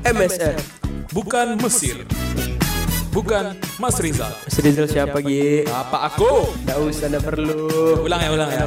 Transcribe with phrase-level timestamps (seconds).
[0.00, 0.56] MSR.
[1.12, 2.08] Bukan Mesir.
[3.12, 4.32] Bukan Mas Rizal.
[4.32, 5.68] Mas Rizal siapa Gi?
[5.68, 6.56] Apa aku?
[6.64, 8.00] Gak usah, gak perlu.
[8.08, 8.64] Ulang ya, ulang ya.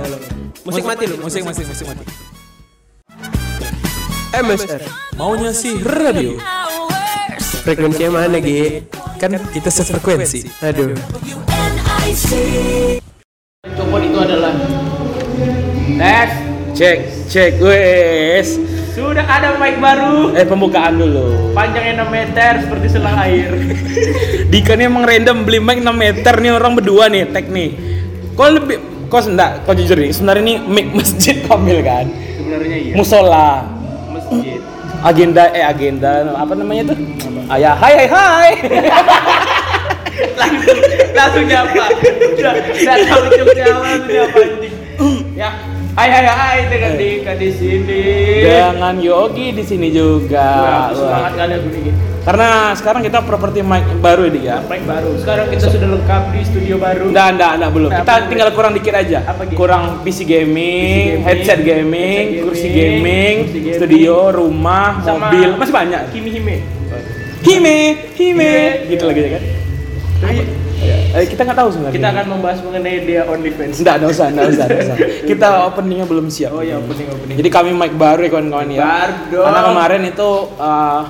[0.61, 1.17] Musik mati lu.
[1.17, 2.05] Musik, musik, musik mati.
[4.33, 4.81] MSR.
[5.17, 6.38] Maunya sih radio.
[7.65, 8.86] Frekuensinya mana Gi?
[9.18, 10.45] Kan kita sefrekuensi.
[10.61, 10.93] Aduh.
[13.73, 14.54] Copot itu adalah
[15.97, 16.31] tes
[16.73, 18.57] Cek, cek, wes.
[18.94, 21.52] Sudah ada mic baru Eh pembukaan dulu.
[21.52, 23.50] panjangnya 6 meter seperti selang air
[24.54, 27.74] Dika nih emang random beli mic 6 meter nih orang berdua nih tek nih.
[28.34, 28.78] Kok lebih
[29.10, 32.06] kok enggak, kok jujur nih sebenarnya ini mic masjid Kamil kan.
[32.38, 33.50] sebenarnya iya Musola.
[34.09, 34.61] masjid
[35.03, 36.98] Agenda eh agenda apa namanya tuh?
[37.52, 38.52] Ayah, hai hai hai.
[40.39, 40.80] langsung
[41.12, 41.86] langsung nyapa
[42.38, 43.80] udah udah tahu nyapa
[44.39, 44.73] anjing
[45.34, 45.50] ya
[45.94, 48.02] hai hai hai dengan Dika di sini
[48.42, 50.42] Dengan Yogi di sini juga.
[50.42, 54.58] Wah, semangat kali aku nih Karena sekarang kita properti mic baru ini ya.
[54.66, 57.90] mic baru sekarang kita sudah lengkap di studio baru Enggak, enggak, enggak belum.
[57.94, 59.20] Nah, Kita apa tinggal kurang dikit aja.
[59.22, 59.58] Apa gitu?
[59.59, 65.30] Kurang PC gaming, gaming, headset gaming, headset kursi gaming, gaming, kursi gaming, studio, rumah, sama
[65.30, 66.02] mobil, masih banyak.
[66.10, 66.58] Kimi Hime
[67.44, 67.78] Hime,
[68.16, 68.88] hime, Hime.
[68.88, 69.44] gitu lagi ya kan.
[70.23, 70.39] Jadi,
[71.14, 71.94] Eh, kita nggak tahu sebenarnya.
[71.94, 74.97] kita akan membahas mengenai dia OnlyFans Enggak, enggak usah, enggak usah, enggak usah.
[75.30, 76.52] Kita openingnya belum siap.
[76.58, 78.81] oh ya opening opening Jadi kami mic baru ya kawan-kawan ya.
[78.81, 79.45] Baru dong.
[79.45, 81.02] Karena kemarin itu uh,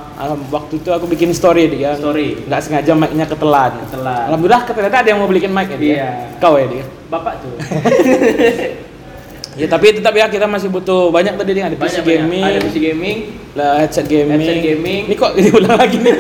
[0.51, 1.95] waktu itu aku bikin story dia.
[1.95, 2.35] Story.
[2.45, 3.71] Nggak sengaja mic-nya ketelan.
[3.87, 4.23] Ketelan.
[4.27, 5.77] Alhamdulillah ternyata ada yang mau belikin mic ya.
[5.79, 5.93] dia.
[5.95, 6.09] Iya.
[6.43, 6.85] Kau ya dia.
[7.13, 7.53] bapak tuh
[9.53, 12.77] Ya tapi tetap ya kita masih butuh banyak tadi nih ada PC gaming, ada PC
[12.79, 13.17] gaming
[13.53, 14.33] lah headset gaming.
[14.33, 15.01] Headset gaming.
[15.05, 16.13] Ini kok diulang lagi nih?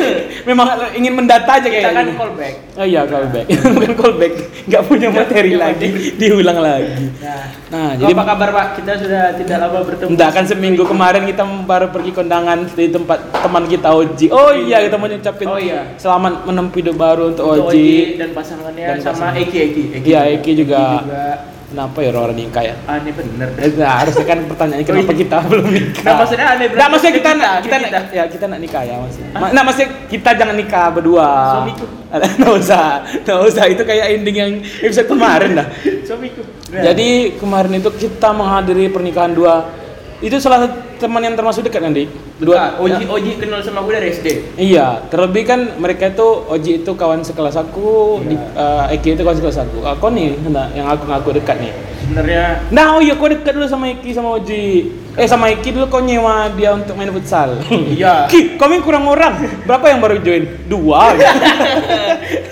[0.45, 1.97] Memang ingin mendata aja kita kayaknya.
[1.97, 4.33] kan callback Oh iya callback, bukan callback,
[4.65, 7.09] nggak punya materi lagi, diulang lagi.
[7.17, 10.83] nah, Nah, jadi jadi apa kabar pak kita sudah tidak lama bertemu Enggak kan seminggu
[10.85, 14.29] kemarin kita baru pergi kondangan di tempat teman kita Oji.
[14.29, 15.97] Oh iya kita mau ngucapin Oh iya.
[15.97, 18.13] selamat menempuh hidup baru untuk Untuk Oji.
[18.15, 19.41] dan pasangannya Dan sama pasangan.
[19.41, 20.81] Eki Eki Iya Eki juga.
[21.01, 21.25] juga
[21.73, 22.75] Kenapa ya orang nikah ya?
[22.85, 23.49] aneh bener
[23.81, 25.21] Nah, harusnya kan pertanyaannya kenapa iya.
[25.25, 26.03] kita belum nikah?
[26.05, 27.97] Nah, maksudnya aneh berarti Nah, maksudnya kita, kita, kita, kita.
[27.97, 29.29] nak- ya kita nak nikah ya maksudnya.
[29.33, 31.29] Ma- Nah, maksudnya kita jangan nikah berdua.
[31.51, 31.85] Suamiku.
[32.37, 32.85] Nggak usah,
[33.25, 33.63] nggak usah.
[33.65, 35.67] Itu kayak ending yang episode kemarin dah.
[36.05, 37.09] suamiku Jadi
[37.41, 39.81] kemarin itu kita menghadiri pernikahan dua.
[40.23, 42.07] Itu salah satu teman yang termasuk dekat nanti.
[42.39, 43.11] dua Oji ya.
[43.11, 47.59] Oji kenal sama aku dari SD Iya, terlebih kan mereka itu Oji itu kawan sekelas
[47.59, 48.27] aku, Iya.
[48.31, 49.83] di, eh, Eki itu kawan sekelas aku.
[49.83, 51.75] Aku nih, nah, yang aku ngaku dekat nih.
[52.03, 54.91] sebenarnya Nah, oh iya kau dekat dulu sama Eki sama Oji.
[55.13, 57.61] Eh sama Eki dulu kau nyewa dia untuk main futsal.
[57.93, 58.25] Iya.
[58.25, 59.37] Ki, kami kurang orang.
[59.69, 60.49] Berapa yang baru join?
[60.65, 61.13] Dua.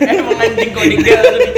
[0.01, 1.51] emang anjing kok tinggal lebih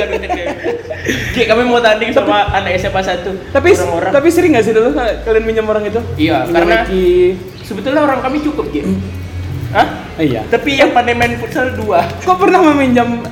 [1.34, 4.96] Ki kami mau tanding sama anak SMA 1 tapi orang-orang tapi sering nggak sih dulu
[4.96, 6.00] kalian minjem orang itu?
[6.16, 7.08] Iya, Minjem karena- Eki.
[7.64, 8.82] sebetulnya orang kami cukup Ki
[9.74, 9.88] Hah?
[10.22, 10.46] Iya.
[10.48, 13.26] Tapi yang pandai main futsal dua Kau pernah meminjam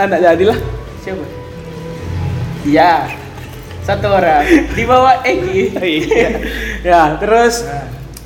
[0.00, 0.58] anak jadilah?
[1.04, 1.24] Siapa?
[2.64, 3.06] Iya
[3.88, 4.44] Satu orang
[4.76, 6.28] Di bawah Eki Iya.
[6.84, 7.64] ya, terus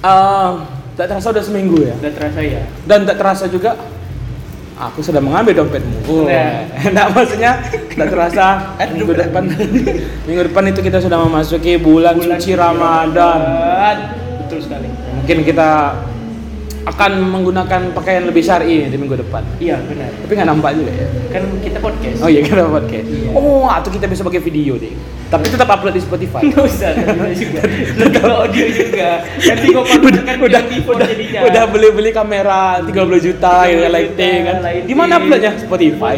[0.02, 0.50] eh,
[0.98, 1.94] tak terasa udah seminggu ya.
[2.02, 3.78] Udah terasa ya Dan tak terasa juga
[4.82, 5.98] aku sudah mengambil dompetmu.
[6.10, 6.26] Oh.
[6.26, 6.66] Nah.
[6.90, 7.62] Nah, maksudnya
[7.94, 9.46] tak terasa minggu depan
[10.26, 13.38] minggu depan itu kita sudah memasuki bulan, suci Ramadan.
[14.42, 15.94] Betul sekali Mungkin kita
[16.82, 19.46] akan menggunakan pakaian lebih syar'i di minggu depan.
[19.62, 21.06] Iya benar Tapi nggak nampak juga ya.
[21.30, 23.06] Kan kita podcast Oh iya kita podcast.
[23.06, 23.30] Iya.
[23.38, 24.90] Oh, atau kita bisa pakai video deh.
[25.30, 26.42] Tapi tetap upload di Spotify.
[26.42, 26.90] Nggak usah
[27.42, 27.62] juga
[28.18, 33.86] kalau audio juga Nanti kok kan udah udah jadinya udah beli-beli kamera 30 juta ya
[33.86, 34.56] 30 lighting kan.
[34.82, 35.52] Di mana uploadnya?
[35.62, 36.16] Spotify.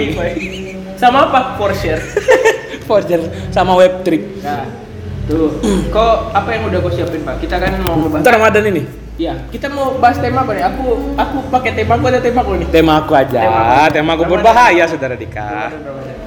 [0.97, 1.61] Sama apa?
[1.61, 2.01] For share
[2.89, 3.21] Forger
[3.53, 4.45] sama webtrick.
[4.45, 4.85] Nah
[5.25, 5.57] Tuh
[5.89, 7.41] Kok apa yang udah kau siapin pak?
[7.41, 9.04] Kita kan mau ngebahas Ramadan ini.
[9.15, 10.65] Iya, kita mau bahas tema apa nih?
[10.75, 12.67] Aku aku pakai tema aku ada tema aku nih.
[12.67, 13.41] Tema aku aja.
[13.47, 13.95] Tema aku.
[13.95, 15.71] Tema aku berbahaya saudara Dika.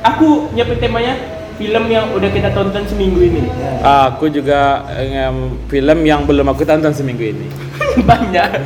[0.07, 1.19] Aku nyiapin temanya
[1.59, 3.43] film yang udah kita tonton seminggu ini.
[3.83, 7.47] Aku juga em, film yang belum aku tonton seminggu ini.
[8.09, 8.49] Banyak.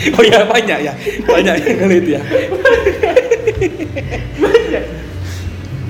[0.00, 0.96] Oh ya banyak ya,
[1.28, 2.22] banyak ya kalau itu ya.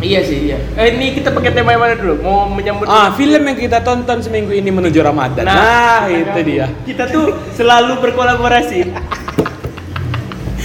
[0.01, 0.59] Iya sih, iya.
[0.77, 2.15] Eh, ini kita pakai tema yang mana dulu?
[2.25, 5.45] Mau menyambut Ah, film yang kita tonton seminggu ini menuju Ramadan.
[5.45, 6.67] Nah, itu dia.
[6.85, 8.81] Kita tuh selalu berkolaborasi.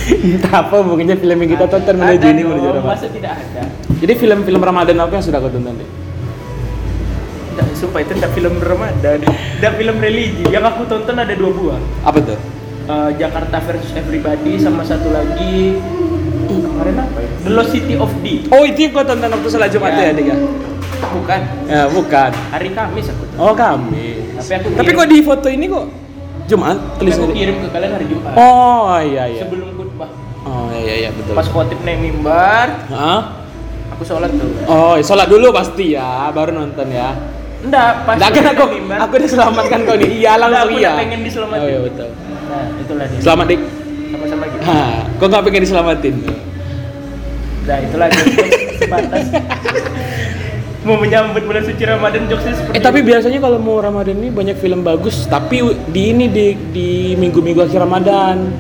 [0.06, 2.92] Entah apa hubungannya film yang kita tonton menuju Ada ini dong, menuju Ramadan.
[2.94, 3.64] Masa tidak ada?
[3.96, 5.90] Jadi film-film Ramadan apa yang sudah kau tonton deh?
[7.56, 10.44] Nggak, sumpah itu enggak film Ramadan, enggak film religi.
[10.52, 11.82] Yang aku tonton ada dua buah.
[12.04, 12.38] Apa tuh?
[12.86, 15.80] Eh, Jakarta versus Everybody sama satu lagi
[16.38, 17.30] kemarin apa ya?
[17.40, 18.26] The Lost City of D.
[18.48, 20.04] Oh itu yang kau tonton waktu sholat Jumat Ya.
[20.04, 20.36] ya, Dika?
[21.06, 21.40] Bukan.
[21.66, 22.30] Ya bukan.
[22.52, 23.40] Hari Kamis aku tonton.
[23.40, 24.08] Oh kami.
[24.36, 25.86] Tapi aku Tapi kok di foto ini kok
[26.46, 27.26] Jumat tulisannya.
[27.26, 28.34] aku kirim ke kalian hari Jumat.
[28.36, 29.42] Oh iya iya.
[29.42, 30.10] Sebelum khutbah.
[30.44, 31.34] Oh iya iya betul.
[31.34, 33.22] Pas khotib naik mimbar, Hah?
[33.92, 34.46] aku sholat tuh.
[34.66, 37.18] Oh, sholat dulu pasti ya, baru nonton ya.
[37.66, 38.98] Enggak, pas Enggak kan aku, mimbar.
[39.02, 40.10] aku diselamatkan kau nih.
[40.22, 40.92] Iya langsung aku iya.
[40.94, 41.64] udah pengen diselamatin.
[41.64, 42.08] Oh iya betul.
[42.46, 43.20] Nah, itulah dia.
[43.26, 43.62] Selamat dik.
[44.66, 44.74] Gitu.
[44.74, 46.16] Hah, kok nggak pengen diselamatin?
[47.66, 48.24] Nah, itulah dia
[48.82, 49.26] sebatas
[50.86, 54.58] mau menyambut bulan suci Ramadan jokesnya seperti Eh tapi biasanya kalau mau Ramadan ini banyak
[54.62, 58.54] film bagus, tapi di ini di di minggu-minggu akhir Ramadan.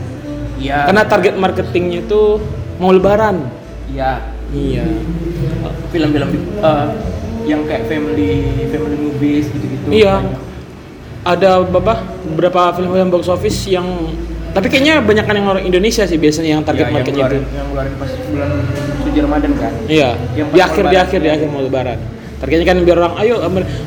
[0.57, 0.90] Iya.
[0.90, 2.42] Karena target marketingnya itu
[2.81, 3.46] mau Lebaran.
[3.94, 4.25] Iya.
[4.50, 4.86] Iya.
[5.94, 6.30] Film-film
[6.66, 6.86] eh,
[7.46, 8.42] yang kayak family
[8.74, 9.86] family movies gitu-gitu.
[9.94, 10.25] Iya.
[10.25, 10.44] banyak.
[11.25, 11.94] Ada beberapa
[12.34, 13.86] beberapa film-film box office yang
[14.56, 17.38] tapi kayaknya banyak yang orang Indonesia sih biasanya yang target yang marketnya itu.
[17.44, 18.50] yang ngeluarin pas bulan
[19.04, 19.74] suci Ramadan kan.
[19.92, 20.10] Iya.
[20.31, 22.00] Yang Di akhir di akhir di akhir mau Lebaran.
[22.40, 23.36] Targetnya kan biar orang ayo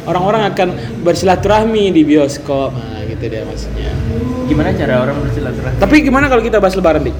[0.05, 0.69] orang-orang akan
[1.00, 2.76] bersilaturahmi di bioskop.
[2.76, 3.97] Nah, gitu dia maksudnya.
[4.44, 5.81] Gimana cara orang bersilaturahmi?
[5.81, 7.17] Tapi gimana kalau kita bahas Lebaran, Dik?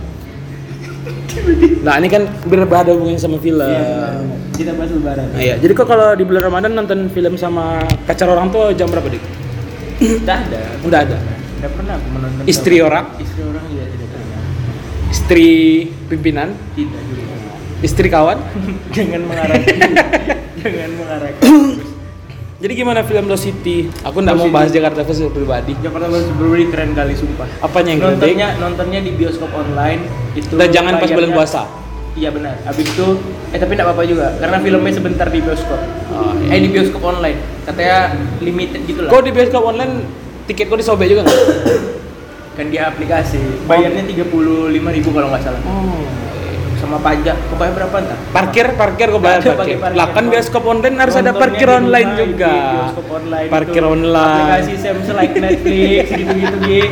[1.80, 3.64] Nah, ini kan berbeda hubungannya sama film.
[3.64, 4.20] Iya,
[4.60, 5.24] kita bahas lebaran.
[5.32, 5.54] Nah, iya.
[5.56, 9.24] Jadi kok kalau di bulan Ramadan nonton film sama pacar orang tua jam berapa, Dik?
[9.96, 10.60] Tidak ada.
[10.84, 11.38] Udah ada.
[11.58, 12.43] Tidak pernah aku menonton.
[12.46, 13.05] Istri orang?
[13.19, 14.40] Istri orang juga tidak pernah.
[15.08, 15.49] Istri
[16.06, 17.25] pimpinan, Tidak juga.
[17.82, 18.38] istri kawan.
[18.94, 19.58] Jangan mengarah.
[20.62, 21.31] Jangan mengarah.
[22.58, 23.87] Jadi gimana film Lost City?
[24.02, 24.55] Aku nggak mau City.
[24.55, 25.72] bahas Jakarta versi pribadi.
[25.78, 27.46] Jakarta Lost Brewery keren kali sumpah.
[27.58, 28.22] Apanya yang keren, Dik?
[28.22, 30.02] nontonnya nontonnya di bioskop online
[30.34, 31.62] itu Dan jangan pas bulan puasa.
[32.14, 32.54] Iya benar.
[32.66, 33.06] Abis itu
[33.50, 35.78] eh tapi enggak apa-apa juga karena filmnya sebentar di bioskop.
[36.11, 36.54] Oh, iya.
[36.54, 37.38] Eh di bioskop online.
[37.62, 39.11] Katanya limited gitu lah.
[39.11, 39.94] Kok di bioskop online
[40.48, 41.38] tiket kok disobek juga nggak?
[42.58, 43.38] Kan dia aplikasi.
[43.70, 44.34] Bayarnya 35.000
[45.06, 45.60] kalau nggak salah.
[45.62, 46.02] Oh.
[46.74, 47.36] Sama pajak.
[47.50, 48.18] Pokoknya berapa entar?
[48.30, 49.76] Parkir, parkir kok bayar parkir.
[49.78, 49.94] parkir.
[49.94, 52.54] Lah kan bioskop online harus ada parkir online rumah, juga.
[52.54, 53.92] bioskop online Parkir itu.
[53.94, 54.42] online.
[54.46, 56.82] Aplikasi Samsung like Netflix gitu-gitu Gi.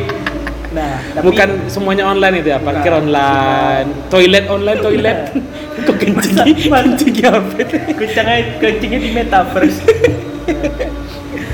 [0.67, 3.01] Nah, tapi Bukan semuanya online itu ya, parkir Bukan.
[3.09, 5.19] online, toilet online, toilet.
[5.87, 6.35] Kok kencing?
[6.67, 7.77] Kencing apa itu?
[8.59, 9.79] kencingnya di metaverse.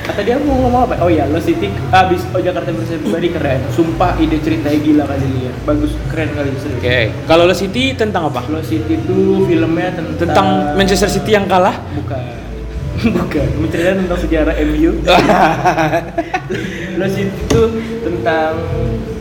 [0.04, 1.00] Kata dia mau ngomong apa?
[1.00, 3.60] Oh ya, Lost City abis oh Jakarta Bersih Pribadi keren.
[3.72, 5.52] Sumpah ide ceritanya gila kali dia.
[5.64, 6.84] Bagus, keren kali serius.
[6.84, 8.44] Oke, kalau Lost City tentang apa?
[8.52, 11.80] Lost City itu filmnya tentang Tentang Manchester City yang kalah?
[11.96, 12.20] bukan
[13.18, 14.92] bukan menceritakan tentang sejarah MU
[17.02, 17.62] Lost City itu
[18.06, 18.54] tentang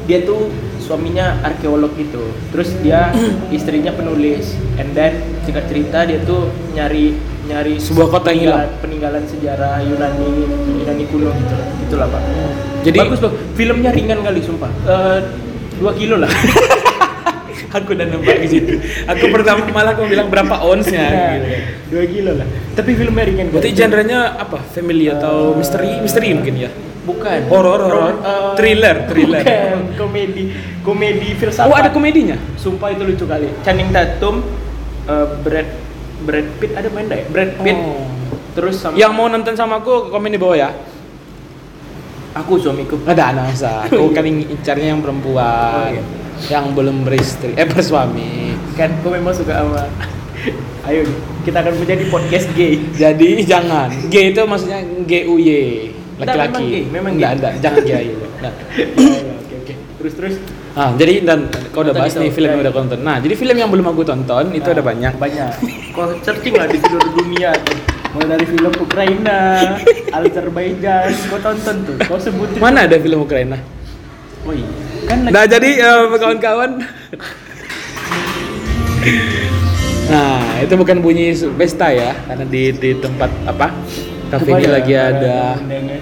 [0.04, 0.50] dia tuh
[0.82, 2.20] suaminya arkeolog gitu
[2.50, 3.14] terus dia
[3.56, 5.14] istrinya penulis and then
[5.46, 7.16] singkat cerita dia tuh nyari
[7.52, 8.80] nyari Sebuah kota yang hilang.
[8.80, 10.28] peninggalan, sejarah Yunani
[10.74, 12.22] Yunani kuno gitu gitulah pak
[12.82, 15.18] Jadi- bagus loh filmnya ringan kali sumpah Eh,
[15.76, 16.32] dua kilo lah
[17.72, 18.76] Aku udah nembak di situ.
[19.06, 21.08] Aku pertama malah aku bilang berapa onsnya.
[21.08, 21.48] Nah, gitu.
[21.88, 24.60] dua kilo lah tapi filmnya ringan Berarti genre-nya apa?
[24.66, 25.96] Family atau misteri?
[25.98, 26.70] Misteri mungkin ya?
[27.02, 28.14] bukan Horor, horor.
[28.14, 29.40] Eh, Thriller, thriller.
[29.40, 29.78] bukan.
[29.96, 30.44] komedi
[30.82, 32.36] komedi filsafat Oh, ada komedinya?
[32.54, 34.44] sumpah itu lucu kali Channing Tatum
[35.06, 35.68] eh, Brad
[36.22, 38.06] Brad Pitt ada main nggak ya Brad Pitt Oh.
[38.52, 40.70] terus sama Yang mau nonton sama aku komen di bawah ya.
[42.32, 43.84] aku suamiku Ada anak masa.
[43.86, 45.44] Aku kan ingin carinya yang perempuan.
[45.44, 46.02] Oh, iya.
[46.48, 48.56] Yang belum beristri, eh bersuami.
[48.72, 49.84] kan kau memang suka sama
[50.88, 51.04] ayo
[51.42, 53.92] kita akan menjadi podcast gay Jadi jangan.
[54.08, 55.50] G itu maksudnya G U Y.
[56.14, 56.64] Enggak, memang Laki-laki.
[56.64, 57.38] gay, memang Enggak gay.
[57.38, 58.06] ada, jangan gay.
[58.38, 58.52] Nah.
[60.02, 60.34] terus terus
[60.72, 62.64] Ah, jadi dan kau udah bahas nih film yang ya.
[62.64, 63.00] udah kau tonton.
[63.00, 65.14] Nah, jadi film yang belum aku tonton itu ada banyak.
[65.14, 65.52] banyak
[65.94, 67.52] kau searching lah di seluruh dunia
[68.10, 69.40] mulai dari film Ukraina
[70.10, 73.56] Azerbaijan kau tonton tuh kau sebutin Mana ada film Ukraina?
[74.42, 74.68] oh iya
[75.02, 76.70] kan Nah, jadi eh, kawan-kawan.
[80.08, 83.68] nah, itu bukan bunyi pesta ya, karena di di tempat apa?
[84.30, 86.00] Kafe ini lagi ada undangan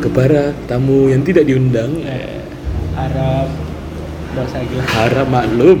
[0.00, 1.92] kepada tamu yang tidak diundang.
[2.02, 2.39] eh,
[2.96, 3.46] Arab
[4.30, 5.78] dosa gila Harap maklum.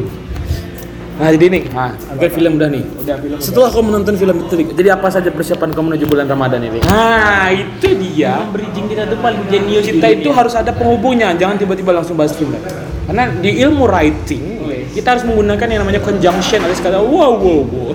[1.20, 2.80] Nah, jadi nih, nah, bukan film udah nih.
[2.80, 6.64] udah film Setelah kau menonton film itu, jadi apa saja persiapan kau menuju bulan Ramadan
[6.64, 6.80] ini?
[6.80, 8.40] Nah, itu dia.
[8.48, 10.38] bridging kita tuh paling jenius Kita itu dunia.
[10.40, 12.56] harus ada penghubungnya, jangan tiba-tiba langsung bahas film.
[13.04, 14.64] Karena di ilmu writing,
[14.96, 17.92] kita harus menggunakan yang namanya conjunction alias kata wow wow wow.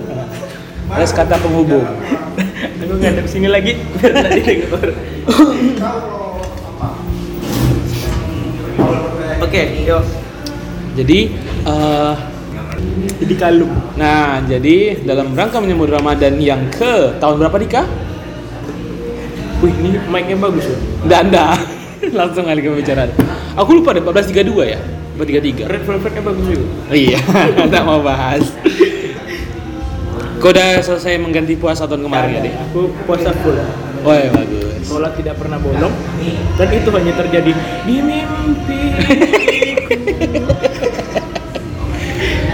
[0.94, 1.82] Alias kata penghubung.
[2.86, 4.88] aku ngadep sini lagi biar tadi denger
[9.46, 10.02] oke yuk
[10.96, 11.18] Jadi
[11.68, 12.14] eh,
[13.20, 17.82] jadi kalung nah, jadi dalam rangka menyambut Ramadan yang ke tahun berapa Dika?
[19.64, 21.56] wih ini mic-nya bagus loh Nggak, nggak.
[22.18, 23.10] langsung kali ke pembicaraan.
[23.56, 24.78] Aku lupa deh 1432 ya?
[25.16, 25.64] 1433.
[25.64, 27.20] red velvetnya bagus juga Iya,
[27.72, 28.44] tak mau bahas.
[30.36, 32.54] Kau udah selesai mengganti puasa tahun kemarin ya, Dek?
[32.68, 33.56] aku puasa full
[34.06, 34.86] Woi, bagus.
[34.86, 35.90] sholat tidak pernah bolong
[36.54, 37.50] dan itu hanya terjadi
[37.82, 38.82] di mimpi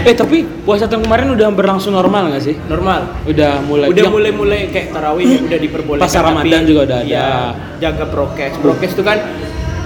[0.03, 2.59] Eh, tapi puasa tahun kemarin udah berlangsung normal nggak sih?
[2.67, 6.97] normal Udah mulai udah mulai mulai kayak tarawih ya, udah diperbolehkan tapi Ramadan juga udah
[6.99, 7.07] ada.
[7.07, 7.31] iya,
[7.79, 9.17] jaga prokes prokes itu kan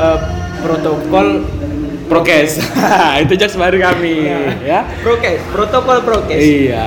[0.01, 0.19] eh,
[0.57, 1.45] protokol
[2.09, 2.57] prokes.
[3.23, 4.25] itu jokes baru kami,
[4.65, 4.89] ya.
[5.05, 6.85] prokes protokol prokes Iya.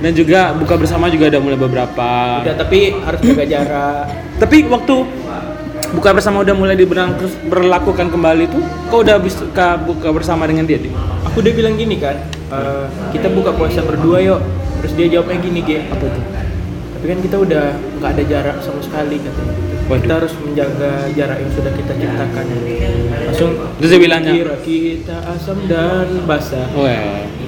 [0.00, 2.10] Dan juga buka bersama juga udah mulai beberapa.
[2.40, 4.04] udah tapi harus jaga jarak
[4.40, 4.96] Tapi waktu
[5.92, 9.44] buka bersama udah mulai diberlakukan kembali tuh, kau udah bisa
[9.84, 11.10] buka bersama dengan dia, Dik?
[11.30, 12.18] aku udah bilang gini kan
[12.50, 14.40] eh, kita buka puasa berdua yuk
[14.82, 16.24] terus dia jawabnya gini Ge apa tuh
[16.98, 17.64] tapi kan kita udah
[17.96, 19.68] nggak ada jarak sama sekali katanya gitu.
[19.88, 20.00] Waduh.
[20.04, 22.44] kita harus menjaga jarak yang sudah kita ciptakan
[23.26, 24.32] langsung Terus dia bilangnya?
[24.36, 27.39] kira kita asam dan basah Wah, ku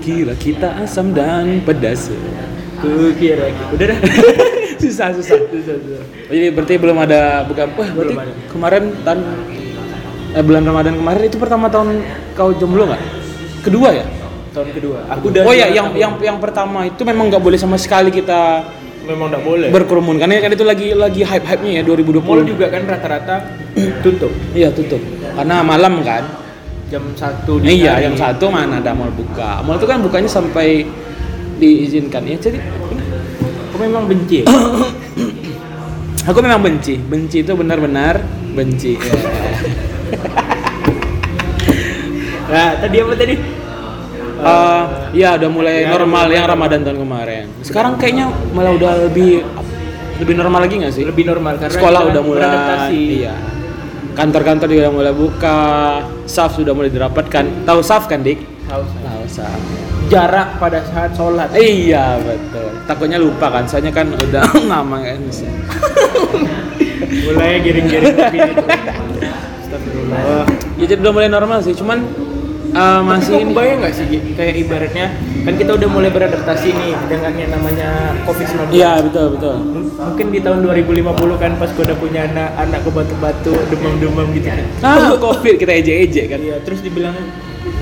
[0.00, 2.10] kira kita asam dan pedas.
[2.76, 3.98] kukira udah dah
[4.76, 5.38] susah, susah.
[5.48, 6.02] Susah, susah.
[6.28, 7.64] Jadi berarti belum ada buka.
[7.72, 8.32] Wah, berarti Belum ada.
[8.52, 9.20] kemarin tahun
[10.36, 12.04] eh, bulan Ramadan kemarin itu pertama tahun
[12.36, 13.02] kau jomblo nggak?
[13.64, 14.04] Kedua ya?
[14.56, 16.00] tahun kedua aku udah oh ya, yang tahun.
[16.00, 18.64] yang yang pertama itu memang nggak boleh sama sekali kita
[19.04, 22.24] memang udah boleh berkerumun karena kan itu lagi lagi hype hype nya ya 2020.
[22.24, 23.36] mall juga kan rata-rata
[24.00, 24.98] tutup Iya tutup.
[25.36, 26.24] Karena malam kan.
[26.86, 29.62] Jam satu Nah, iya, yang satu mana ada mall buka.
[29.66, 30.86] Mall itu kan bukanya sampai
[31.58, 32.36] diizinkan ya.
[32.38, 32.58] Jadi
[33.72, 34.46] aku memang benci ya?
[36.30, 36.94] aku memang benci.
[36.98, 38.22] Benci itu benar-benar
[38.54, 38.94] benci.
[38.96, 39.14] Ya.
[42.52, 43.36] nah tadi apa tadi
[44.36, 44.82] Eh,
[45.16, 47.44] Iya udah mulai Ya, normal yang Ramadan tahun kemarin.
[47.64, 49.40] Sekarang kayaknya malah udah lebih
[50.20, 51.04] lebih normal lagi nggak sih?
[51.08, 52.92] lebih normal karena Sekolah udah mulai.
[52.92, 53.34] Iya.
[54.12, 55.60] Kantor-kantor juga udah mulai buka,
[56.26, 57.64] SAF sudah mulai dirapatkan.
[57.64, 58.38] Tahu SAF kan, Dik?
[58.66, 59.02] Tahu saya.
[59.06, 59.60] Tahu SAF.
[60.06, 62.70] jarak pada saat sholat Iya, betul.
[62.86, 65.18] Takutnya lupa kan, soalnya kan udah lama kan.
[67.26, 68.64] mulai giring-giring kopi itu.
[69.66, 70.46] Astagfirullah.
[70.78, 72.06] Ya jadi udah mulai normal sih, cuman
[72.68, 73.52] eh, Masih masih ini.
[73.52, 75.06] bayang nggak sih kayak ibaratnya
[75.42, 77.88] kan kita udah mulai beradaptasi nih dengan yang namanya
[78.22, 78.72] COVID-19.
[78.72, 79.54] Iya, betul, betul.
[79.54, 81.06] M- Mungkin di tahun 2050
[81.36, 84.66] kan pas gue udah punya anak, anak ke batu-batu, demam-demam gitu kan.
[84.80, 86.40] Ah, Covid kita ejek-ejek kan.
[86.40, 87.14] Iya, terus dibilang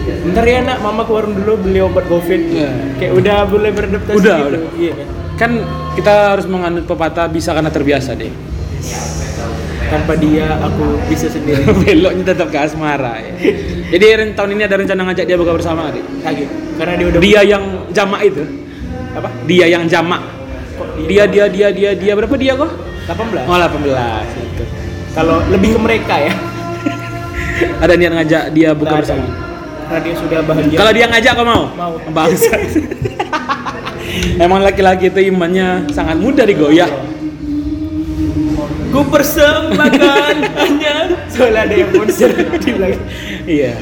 [0.04, 2.68] Bentar ya nak, mama ke warung dulu beli obat covid Iya.
[2.94, 4.60] Kayak udah mulai beradaptasi Udah, gitu udah.
[4.76, 5.50] Iya kan Kan
[5.94, 8.28] kita harus menganut pepatah bisa karena terbiasa deh.
[9.90, 13.32] Tanpa dia aku bisa sendiri Beloknya tetap ke asmara ya.
[13.94, 16.04] Jadi tahun ini ada rencana ngajak dia buka bersama nggak, Dik?
[16.24, 16.44] Lagi
[16.80, 18.42] Karena dia udah Dia yang jamak itu.
[19.14, 19.28] Apa?
[19.46, 20.22] Dia yang jamak.
[20.74, 22.70] Kok Dia dia dia dia dia berapa dia kok?
[23.06, 23.84] 18 Oh 18
[24.40, 24.64] gitu.
[25.14, 26.34] Kalau lebih ke mereka ya
[27.84, 29.24] Ada niat ngajak dia buka bersama.
[29.84, 31.62] Karena dia sudah bahagia Kalau dia ngajak kau mau?
[31.76, 31.92] Mau.
[32.10, 32.56] Bangsa.
[34.44, 36.88] Emang laki-laki itu imannya sangat mudah digoyah.
[38.94, 40.94] Ku persembahkan hanya
[41.26, 43.02] Soalnya ada yang monster di belakang
[43.42, 43.72] Iya.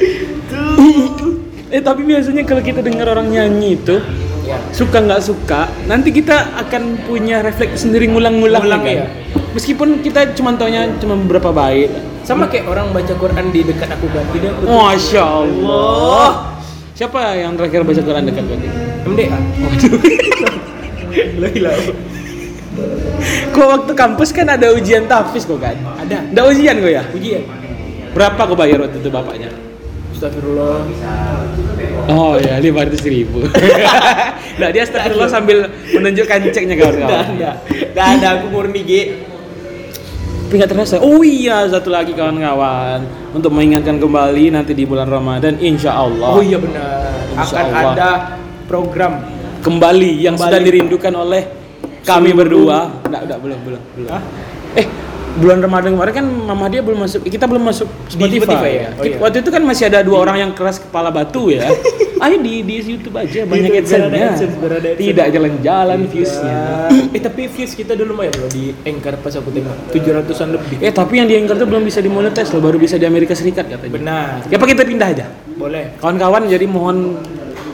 [1.69, 4.01] eh tapi biasanya kalau kita dengar orang nyanyi itu
[4.43, 4.59] Ya.
[4.75, 8.91] suka nggak suka, nanti kita akan punya refleks sendiri ngulang-ngulang Ngulang, kan.
[8.91, 9.05] iya.
[9.55, 11.87] Meskipun kita cuma taunya cuma beberapa bait.
[12.27, 16.59] Sama kayak orang baca Quran di dekat aku ganti dia aku Masya Allah.
[16.91, 18.57] Siapa yang terakhir baca Quran dekat kau?
[19.07, 19.93] MDA Waduh
[21.55, 21.71] Gila
[23.49, 25.77] Kok waktu kampus kan ada ujian tahfiz kok kan?
[25.99, 27.03] Ada Ada ujian kok ya?
[27.09, 27.43] Ujian
[28.11, 29.49] Berapa kau bayar waktu itu bapaknya?
[30.13, 30.85] Astagfirullah
[32.05, 33.45] Oh ya, lima ratus ribu.
[34.53, 37.25] Nah dia astagfirullah sambil menunjukkan ceknya kawan-kawan.
[37.33, 39.01] Enggak ada aku murni Gi
[40.45, 41.01] Tapi nggak terasa.
[41.01, 43.01] Oh iya, satu lagi kawan-kawan.
[43.33, 46.29] Untuk mengingatkan kembali nanti di bulan Ramadan, insya Allah.
[46.29, 47.93] Oh iya benar Insya Akan Allah.
[47.97, 48.09] ada
[48.63, 49.13] program
[49.65, 50.49] Kembali yang Kembali.
[50.53, 51.41] sudah dirindukan oleh
[52.03, 52.91] kami berdua.
[53.07, 54.09] Enggak, enggak, belum, belum, belum.
[54.11, 54.21] Hah?
[54.75, 54.85] Eh,
[55.39, 58.45] bulan Ramadan kemarin kan mama dia belum masuk, kita belum masuk Spotify.
[58.45, 58.89] Spotify ya?
[58.93, 59.17] Oh iya.
[59.17, 61.65] Waktu itu kan masih ada dua orang yang keras kepala batu ya.
[62.23, 64.31] Ayo di di YouTube aja banyak adsense-nya.
[64.31, 64.55] adsense.
[64.95, 66.87] Tidak jalan-jalan views-nya.
[67.11, 70.95] Eh tapi views kita dulu lumayan loh di Anchor pas aku tengok 700an lebih Eh
[70.95, 73.91] tapi yang di Anchor tuh belum bisa dimonetize loh, baru bisa di Amerika Serikat katanya.
[73.91, 75.25] Benar Ya apa kita pindah aja?
[75.59, 77.19] Boleh Kawan-kawan jadi mohon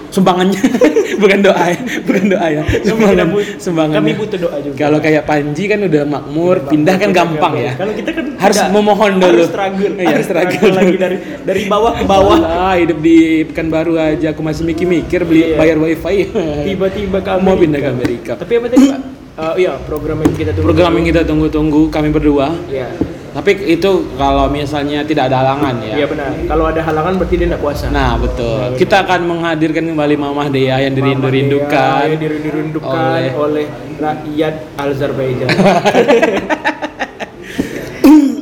[0.09, 0.61] sumbangannya,
[1.21, 3.95] bukan doa ya, bukan doa ya, sumbangan, sumbangan.
[3.97, 7.71] Kami butuh doa juga Kalau kayak Panji kan udah makmur, pindah kan gampang ya.
[7.73, 8.71] Kalau kita kan Harus tidak.
[8.71, 9.27] memohon dulu.
[9.29, 10.71] Harus struggle Iya, Harus struggle.
[10.71, 15.41] lagi dari dari bawah ke bawah Ah, hidup di Pekanbaru aja aku masih mikir-mikir beli
[15.43, 15.57] Iya.
[15.57, 16.17] bayar wifi.
[16.65, 18.31] Tiba-tiba ke mau pindah ke Amerika.
[18.33, 18.99] Tapi apa tadi Pak?
[19.39, 22.51] Eh, iya program yang kita tunggu Program yang kita tunggu-tunggu kami berdua.
[22.67, 22.91] Iya
[23.29, 25.95] Tapi itu kalau misalnya tidak ada halangan ya.
[25.95, 28.73] Iya benar Kalau ada halangan berarti dia tidak puasa Nah betul.
[28.73, 32.09] Kita akan menghadirkan kembali Mamah Dea yang dirindu-rindukan.
[32.09, 35.49] Yang dirindu-rindukan oleh- oleh rakyat Azerbaijan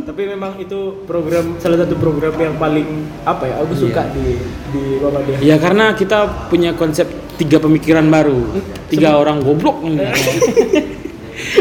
[0.08, 2.88] Tapi memang itu program salah satu program yang paling
[3.22, 3.62] apa ya?
[3.62, 4.34] Aku suka di
[4.68, 5.40] di Muhammadiyah.
[5.46, 7.06] Ya karena kita punya konsep
[7.38, 8.50] tiga pemikiran baru,
[8.90, 9.78] tiga orang goblok.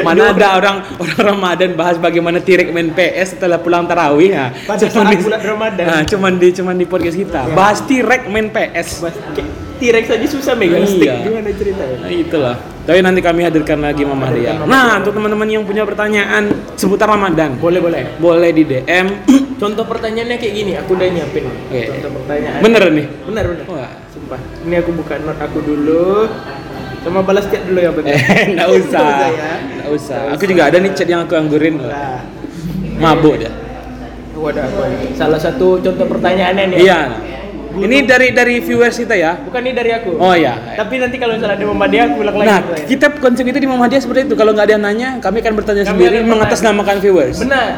[0.00, 4.46] Mana ada orang orang Ramadan bahas bagaimana Tirek main PS setelah pulang tarawih ya.
[4.64, 5.84] Pada saat bulan Ramadan.
[5.84, 7.52] Nah, cuman di cuman di podcast kita.
[7.52, 9.04] Bahas Tirek main PS.
[9.04, 11.04] Mas, kayak T-Rex aja susah megang stick.
[11.04, 11.20] Iya.
[11.20, 11.96] Gimana ceritanya?
[12.00, 12.56] Nah, itulah.
[12.88, 14.56] Tapi nanti kami hadirkan lagi Mama Ria.
[14.64, 16.48] Nah, untuk teman-teman yang punya pertanyaan
[16.80, 18.16] seputar Ramadan, Boleh boleh.
[18.16, 19.06] boleh di DM.
[19.60, 21.44] Contoh pertanyaannya kayak gini, aku udah nyiapin.
[21.44, 21.82] Oke.
[21.92, 22.60] Contoh pertanyaan.
[22.64, 23.06] Bener nih.
[23.28, 23.64] Benar benar.
[23.68, 23.92] Wah.
[24.16, 24.40] Sumpah.
[24.64, 26.24] Ini aku buka note aku dulu.
[27.06, 28.18] Sama balas chat dulu penting.
[28.18, 28.98] Eh, enggak usah.
[28.98, 29.52] Nggak usah ya.
[29.62, 30.20] Enggak usah.
[30.34, 31.78] Aku juga ada nih chat yang aku anggurin.
[31.78, 32.18] Nah,
[32.98, 33.52] Mabuk dia.
[34.34, 34.66] waduh.
[35.14, 36.78] Salah satu contoh pertanyaannya nih.
[36.82, 37.00] Iya.
[37.76, 39.38] Ini dari dari viewers kita ya.
[39.38, 40.18] Bukan ini dari aku.
[40.18, 40.74] Oh iya.
[40.74, 42.48] Tapi nanti kalau misalnya ada Muhammadiyah aku ulang lagi.
[42.48, 42.88] Nah, pertanyaan.
[42.88, 44.34] kita konsep itu di Muhammadiyah seperti itu.
[44.34, 47.36] Kalau nggak ada yang nanya, kami akan bertanya Kami sendiri akan mengatasnamakan viewers.
[47.38, 47.68] Benar.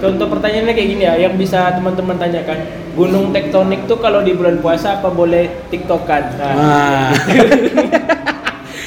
[0.00, 2.58] Contoh pertanyaannya kayak gini ya, yang bisa teman-teman tanyakan.
[2.96, 6.22] Gunung tektonik tuh kalau di bulan puasa apa boleh tiktokan?
[6.40, 7.10] Nah, Nah.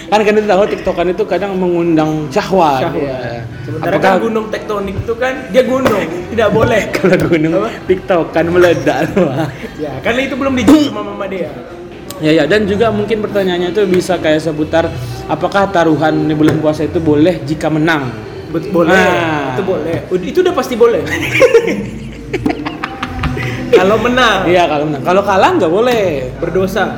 [0.08, 2.80] kan kan kita tahu tiktokan itu kadang mengundang syahwat.
[2.80, 3.04] syahwat.
[3.04, 3.44] Ya.
[3.62, 6.82] Sementara Apakah kan gunung tektonik itu kan dia gunung, tidak boleh.
[6.96, 7.70] kalau gunung Apa?
[7.86, 8.98] tiktokan meledak?
[9.78, 11.52] Ya, karena itu belum dijawab sama Mama Dea.
[12.18, 14.90] Ya ya dan juga mungkin pertanyaannya itu bisa kayak seputar
[15.28, 18.10] apakah taruhan di bulan puasa itu boleh jika menang?
[18.50, 19.54] Bet- boleh, Nah.
[19.54, 19.96] itu boleh.
[20.26, 21.06] Itu udah pasti boleh.
[23.70, 25.04] kalau menang, Iya kalau menang.
[25.04, 26.32] Kalau kalah nggak boleh.
[26.40, 26.98] berdosa,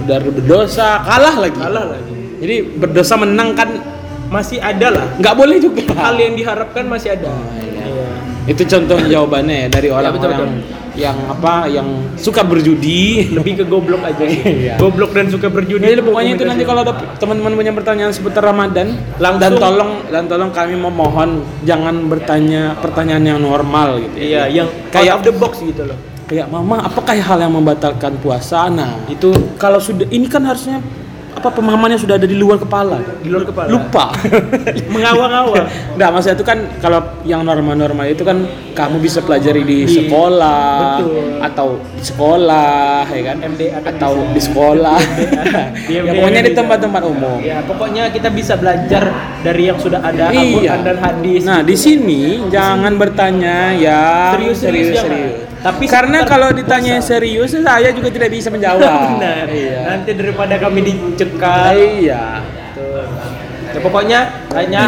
[0.00, 1.58] Udah berdosa kalah lagi.
[1.58, 2.15] kalah lagi.
[2.36, 3.68] Jadi berdosa menang kan
[4.26, 5.06] Masih ada lah.
[5.16, 5.86] nggak boleh juga.
[5.94, 7.30] Hal yang diharapkan masih ada.
[7.30, 7.84] Oh, iya.
[7.86, 8.08] Iya.
[8.50, 10.50] Itu contoh jawabannya ya dari betul, orang-orang
[10.96, 11.86] yang apa yang
[12.18, 13.30] suka berjudi.
[13.30, 14.42] Lebih ke goblok aja sih.
[14.66, 14.74] Iya.
[14.82, 15.86] Goblok dan suka berjudi.
[15.86, 19.38] Jadi pokoknya itu nanti kalau ada teman-teman punya pertanyaan seputar Ramadan Langsung.
[19.38, 21.30] dan tolong dan tolong kami memohon
[21.62, 24.16] jangan bertanya pertanyaan yang normal gitu.
[24.18, 25.98] Iya, yang Kayak- kayak of the box gitu loh.
[26.26, 28.66] Kayak mama, apakah hal yang membatalkan puasa?
[28.66, 30.82] Nah, itu kalau sudah ini kan harusnya
[31.36, 32.96] apa pemahamannya sudah ada di luar kepala.
[33.20, 33.68] Di luar kepala.
[33.68, 34.08] Lupa.
[34.96, 35.68] Mengawang-awang.
[36.00, 40.96] Nggak, maksudnya itu kan kalau yang normal-normal itu kan kamu bisa pelajari di, Di- sekolah
[41.04, 41.24] betul.
[41.44, 44.32] atau di sekolah ya kan MDA kan atau bisa.
[44.32, 44.98] di sekolah.
[45.86, 47.38] Di ya pokoknya di tempat-tempat umum.
[47.44, 49.12] Ya, pokoknya kita bisa belajar
[49.44, 51.40] dari yang sudah ada Al-Quran dan hadis.
[51.44, 55.12] Nah, di sini jangan bertanya ya Serius, serius, serius, jangan.
[55.12, 55.46] serius.
[55.56, 58.86] Tapi karena kalau ditanya serius saya juga tidak bisa menjawab.
[59.18, 59.44] Benar.
[59.50, 59.78] Iya.
[59.90, 60.80] Nanti daripada kami
[61.26, 61.74] dicekal.
[61.74, 62.24] Iya.
[62.72, 63.04] Tuh.
[63.74, 64.82] Ya, pokoknya tanya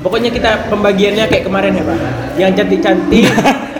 [0.00, 1.98] pokoknya kita pembagiannya kayak kemarin ya, Pak.
[2.40, 3.26] Yang cantik-cantik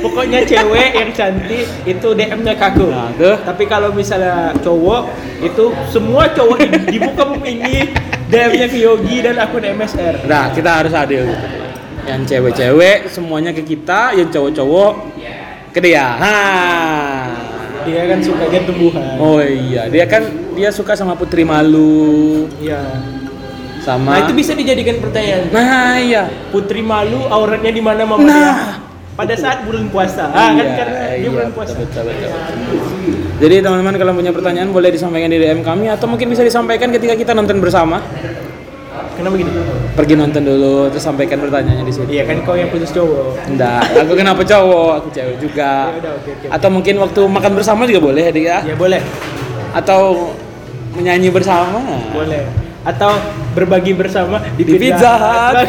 [0.00, 2.88] Pokoknya cewek yang cantik itu DM-nya ke aku.
[2.88, 3.36] Nah, tuh.
[3.44, 5.12] Tapi kalau misalnya cowok
[5.44, 7.84] itu semua cowok di, di muka bumi ini
[8.32, 10.24] DM-nya ke Yogi dan akun MSR.
[10.24, 11.46] Nah, kita harus adil gitu.
[12.08, 14.92] Yang cewek-cewek semuanya ke kita, yang cowok-cowok
[15.76, 16.06] ke dia.
[16.16, 17.49] Ha.
[17.90, 19.04] Dia kan sukanya tumbuhan.
[19.18, 20.22] Oh iya, dia kan
[20.54, 22.78] dia suka sama Putri Malu, Iya.
[23.80, 25.50] sama Nah, itu bisa dijadikan pertanyaan.
[25.50, 26.28] Nah, iya.
[26.50, 28.30] Putri malu auratnya di mana mama Nah.
[28.30, 28.52] dia?
[29.10, 30.32] Pada saat bulan puasa.
[30.32, 31.76] Ah, kan Iya, karena dia iya, bulan puasa.
[31.76, 32.80] betul, betul, betul.
[33.40, 37.16] Jadi teman-teman kalau punya pertanyaan boleh disampaikan di DM kami atau mungkin bisa disampaikan ketika
[37.16, 38.00] kita nonton bersama.
[39.20, 39.50] Kenapa gitu?
[39.92, 42.08] Pergi nonton dulu terus sampaikan pertanyaannya di sini.
[42.08, 43.36] Iya kan kau yang khusus cowok.
[43.52, 45.92] Enggak, aku kenapa cowok, aku cewek juga.
[45.92, 46.46] Ya udah, oke, oke.
[46.48, 48.64] Atau mungkin waktu makan bersama juga boleh adik ya.
[48.64, 49.04] Ya boleh.
[49.76, 50.32] Atau
[50.96, 51.84] menyanyi bersama.
[52.16, 52.48] Boleh.
[52.80, 53.12] Atau
[53.52, 55.56] berbagi bersama di, Di Pizza Hut.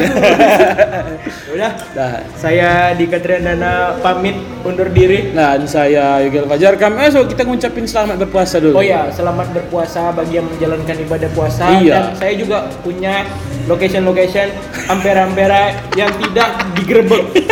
[1.51, 5.35] Udah, Nah, saya di Dana pamit undur diri.
[5.35, 6.79] dan saya Yugel Fajar.
[6.79, 8.79] Kami eh, so kita ngucapin selamat berpuasa dulu.
[8.79, 11.67] Oh ya, selamat berpuasa bagi yang menjalankan ibadah puasa.
[11.83, 11.91] Iya.
[11.91, 13.27] Dan saya juga punya
[13.67, 14.47] location-location
[14.87, 17.27] ampera-ampera yang tidak digerebek.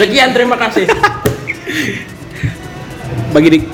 [0.00, 0.88] Sekian, terima kasih.
[3.36, 3.64] Bagi dik.